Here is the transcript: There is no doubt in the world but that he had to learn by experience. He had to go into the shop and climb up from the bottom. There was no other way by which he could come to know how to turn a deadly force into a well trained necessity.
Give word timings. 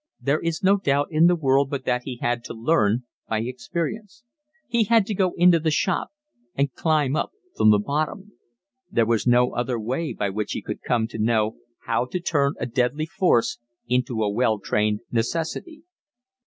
There 0.19 0.39
is 0.39 0.63
no 0.63 0.77
doubt 0.77 1.09
in 1.11 1.27
the 1.27 1.35
world 1.35 1.69
but 1.69 1.85
that 1.85 2.05
he 2.05 2.17
had 2.17 2.43
to 2.45 2.55
learn 2.55 3.03
by 3.29 3.41
experience. 3.41 4.23
He 4.67 4.85
had 4.85 5.05
to 5.05 5.13
go 5.13 5.33
into 5.37 5.59
the 5.59 5.69
shop 5.69 6.07
and 6.55 6.73
climb 6.73 7.15
up 7.15 7.33
from 7.55 7.69
the 7.69 7.77
bottom. 7.77 8.31
There 8.89 9.05
was 9.05 9.27
no 9.27 9.51
other 9.51 9.79
way 9.79 10.11
by 10.13 10.31
which 10.31 10.53
he 10.53 10.63
could 10.63 10.81
come 10.81 11.05
to 11.09 11.19
know 11.19 11.57
how 11.85 12.05
to 12.05 12.19
turn 12.19 12.55
a 12.57 12.65
deadly 12.65 13.05
force 13.05 13.59
into 13.87 14.23
a 14.23 14.31
well 14.31 14.57
trained 14.57 15.01
necessity. 15.11 15.83